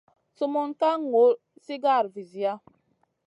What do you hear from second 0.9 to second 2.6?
ŋur sigara visia.